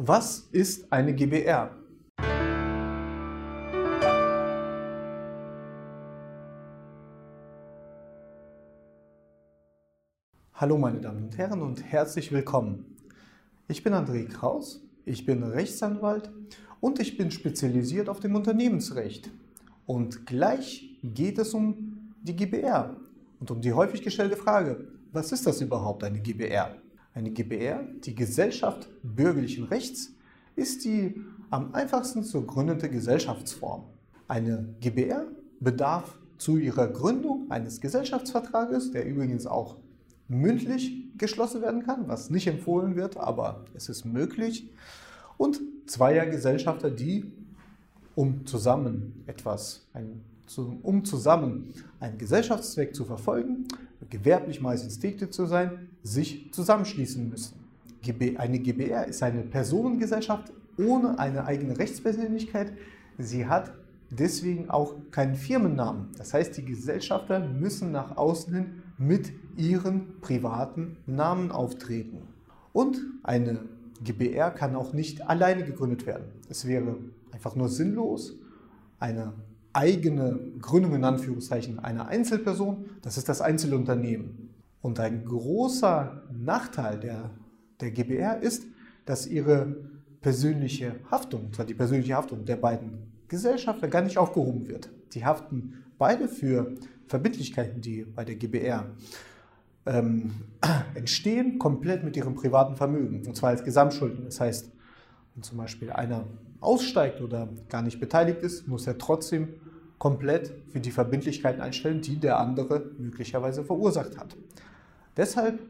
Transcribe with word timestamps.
Was 0.00 0.46
ist 0.52 0.92
eine 0.92 1.12
GBR? 1.12 1.74
Hallo 10.54 10.78
meine 10.78 11.00
Damen 11.00 11.24
und 11.24 11.36
Herren 11.36 11.62
und 11.62 11.82
herzlich 11.82 12.30
willkommen. 12.30 12.96
Ich 13.66 13.82
bin 13.82 13.92
André 13.92 14.28
Kraus, 14.28 14.80
ich 15.04 15.26
bin 15.26 15.42
Rechtsanwalt 15.42 16.30
und 16.78 17.00
ich 17.00 17.18
bin 17.18 17.32
spezialisiert 17.32 18.08
auf 18.08 18.20
dem 18.20 18.36
Unternehmensrecht. 18.36 19.32
Und 19.84 20.26
gleich 20.26 20.96
geht 21.02 21.38
es 21.38 21.52
um 21.54 22.14
die 22.22 22.36
GBR 22.36 22.94
und 23.40 23.50
um 23.50 23.60
die 23.60 23.72
häufig 23.72 24.02
gestellte 24.02 24.36
Frage, 24.36 24.86
was 25.10 25.32
ist 25.32 25.44
das 25.44 25.60
überhaupt, 25.60 26.04
eine 26.04 26.20
GBR? 26.20 26.76
Eine 27.18 27.32
GBR, 27.32 27.82
die 28.04 28.14
Gesellschaft 28.14 28.88
bürgerlichen 29.02 29.64
Rechts, 29.64 30.12
ist 30.54 30.84
die 30.84 31.20
am 31.50 31.74
einfachsten 31.74 32.22
zu 32.22 32.46
gründende 32.46 32.88
Gesellschaftsform. 32.88 33.86
Eine 34.28 34.76
GBR 34.78 35.26
bedarf 35.58 36.16
zu 36.36 36.58
ihrer 36.58 36.86
Gründung 36.86 37.50
eines 37.50 37.80
Gesellschaftsvertrages, 37.80 38.92
der 38.92 39.04
übrigens 39.04 39.48
auch 39.48 39.78
mündlich 40.28 41.08
geschlossen 41.18 41.60
werden 41.60 41.82
kann, 41.82 42.06
was 42.06 42.30
nicht 42.30 42.46
empfohlen 42.46 42.94
wird, 42.94 43.16
aber 43.16 43.64
es 43.74 43.88
ist 43.88 44.04
möglich, 44.04 44.70
und 45.38 45.60
zweier 45.86 46.26
Gesellschafter, 46.26 46.88
die 46.88 47.32
um 48.14 48.46
zusammen 48.46 49.24
etwas, 49.26 49.88
ein, 49.92 50.20
um 50.56 51.04
zusammen 51.04 51.74
einen 52.00 52.18
Gesellschaftszweck 52.18 52.94
zu 52.94 53.04
verfolgen, 53.04 53.66
gewerblich 54.08 54.60
meistens 54.60 54.98
tätig 54.98 55.32
zu 55.32 55.46
sein, 55.46 55.88
sich 56.02 56.52
zusammenschließen 56.52 57.28
müssen. 57.28 57.58
Eine 58.36 58.58
GBR 58.58 59.06
ist 59.06 59.22
eine 59.22 59.42
Personengesellschaft 59.42 60.52
ohne 60.78 61.18
eine 61.18 61.44
eigene 61.44 61.78
Rechtspersönlichkeit. 61.78 62.72
Sie 63.18 63.46
hat 63.46 63.72
deswegen 64.10 64.70
auch 64.70 64.94
keinen 65.10 65.34
Firmennamen. 65.34 66.08
Das 66.16 66.32
heißt, 66.32 66.56
die 66.56 66.64
Gesellschafter 66.64 67.40
müssen 67.40 67.92
nach 67.92 68.16
außen 68.16 68.54
hin 68.54 68.82
mit 68.96 69.32
ihren 69.56 70.20
privaten 70.20 70.96
Namen 71.06 71.50
auftreten. 71.50 72.22
Und 72.72 72.98
eine 73.22 73.64
GBR 74.02 74.50
kann 74.52 74.76
auch 74.76 74.92
nicht 74.92 75.28
alleine 75.28 75.64
gegründet 75.64 76.06
werden. 76.06 76.26
Es 76.48 76.66
wäre 76.66 76.96
einfach 77.32 77.56
nur 77.56 77.68
sinnlos, 77.68 78.36
eine 79.00 79.32
eigene 79.72 80.38
Gründung 80.60 80.94
in 80.94 81.04
Anführungszeichen 81.04 81.78
einer 81.78 82.08
Einzelperson, 82.08 82.86
das 83.02 83.18
ist 83.18 83.28
das 83.28 83.40
Einzelunternehmen. 83.40 84.50
Und 84.80 85.00
ein 85.00 85.24
großer 85.24 86.22
Nachteil 86.32 86.98
der, 86.98 87.30
der 87.80 87.90
GBR 87.90 88.42
ist, 88.42 88.66
dass 89.04 89.26
ihre 89.26 89.76
persönliche 90.20 90.96
Haftung, 91.10 91.52
zwar 91.52 91.66
die 91.66 91.74
persönliche 91.74 92.14
Haftung 92.14 92.44
der 92.44 92.56
beiden 92.56 93.12
Gesellschafter 93.28 93.88
gar 93.88 94.02
nicht 94.02 94.18
aufgehoben 94.18 94.68
wird. 94.68 94.90
Die 95.14 95.24
haften 95.24 95.84
beide 95.98 96.28
für 96.28 96.74
Verbindlichkeiten, 97.06 97.80
die 97.80 98.04
bei 98.04 98.24
der 98.24 98.36
GBR 98.36 98.86
ähm, 99.86 100.32
entstehen, 100.94 101.58
komplett 101.58 102.04
mit 102.04 102.16
ihrem 102.16 102.34
privaten 102.34 102.76
Vermögen, 102.76 103.26
und 103.26 103.36
zwar 103.36 103.50
als 103.50 103.64
Gesamtschulden. 103.64 104.24
Das 104.24 104.40
heißt, 104.40 104.70
wenn 105.38 105.44
zum 105.44 105.58
Beispiel 105.58 105.92
einer 105.92 106.24
aussteigt 106.60 107.20
oder 107.20 107.48
gar 107.68 107.82
nicht 107.82 108.00
beteiligt 108.00 108.42
ist, 108.42 108.66
muss 108.66 108.88
er 108.88 108.98
trotzdem 108.98 109.54
komplett 109.96 110.52
für 110.70 110.80
die 110.80 110.90
Verbindlichkeiten 110.90 111.60
einstellen, 111.60 112.00
die 112.00 112.16
der 112.16 112.40
andere 112.40 112.90
möglicherweise 112.98 113.62
verursacht 113.62 114.18
hat. 114.18 114.36
Deshalb 115.16 115.60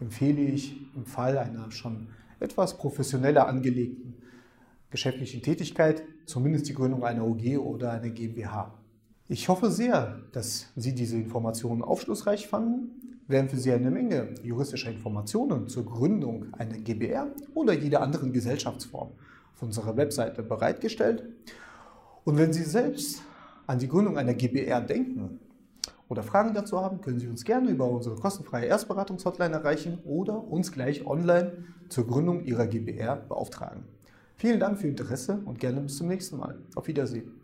empfehle 0.00 0.40
ich 0.40 0.76
im 0.96 1.06
Fall 1.06 1.38
einer 1.38 1.70
schon 1.70 2.08
etwas 2.40 2.76
professioneller 2.76 3.46
angelegten 3.46 4.14
geschäftlichen 4.90 5.40
Tätigkeit 5.40 6.02
zumindest 6.26 6.68
die 6.68 6.74
Gründung 6.74 7.04
einer 7.04 7.24
OG 7.24 7.58
oder 7.58 7.92
einer 7.92 8.10
GmbH. 8.10 8.74
Ich 9.28 9.48
hoffe 9.48 9.70
sehr, 9.70 10.20
dass 10.32 10.72
Sie 10.74 10.96
diese 10.96 11.16
Informationen 11.16 11.82
aufschlussreich 11.82 12.48
fanden. 12.48 13.11
Werden 13.28 13.48
für 13.48 13.56
Sie 13.56 13.72
eine 13.72 13.90
Menge 13.90 14.34
juristischer 14.42 14.90
Informationen 14.90 15.68
zur 15.68 15.86
Gründung 15.86 16.52
einer 16.54 16.76
GbR 16.78 17.28
oder 17.54 17.72
jeder 17.72 18.02
anderen 18.02 18.32
Gesellschaftsform 18.32 19.10
auf 19.54 19.62
unserer 19.62 19.96
Webseite 19.96 20.42
bereitgestellt. 20.42 21.24
Und 22.24 22.36
wenn 22.36 22.52
Sie 22.52 22.64
selbst 22.64 23.22
an 23.66 23.78
die 23.78 23.88
Gründung 23.88 24.18
einer 24.18 24.34
GbR 24.34 24.80
denken 24.80 25.40
oder 26.08 26.22
Fragen 26.22 26.52
dazu 26.52 26.80
haben, 26.80 27.00
können 27.00 27.18
Sie 27.18 27.28
uns 27.28 27.44
gerne 27.44 27.70
über 27.70 27.88
unsere 27.88 28.16
kostenfreie 28.16 28.66
Erstberatungshotline 28.66 29.54
erreichen 29.54 29.98
oder 30.04 30.42
uns 30.42 30.72
gleich 30.72 31.06
online 31.06 31.64
zur 31.88 32.06
Gründung 32.06 32.44
Ihrer 32.44 32.66
GbR 32.66 33.16
beauftragen. 33.16 33.84
Vielen 34.36 34.60
Dank 34.60 34.78
für 34.78 34.84
Ihr 34.84 34.90
Interesse 34.90 35.40
und 35.44 35.58
gerne 35.58 35.80
bis 35.80 35.96
zum 35.96 36.08
nächsten 36.08 36.36
Mal. 36.38 36.58
Auf 36.74 36.88
Wiedersehen. 36.88 37.41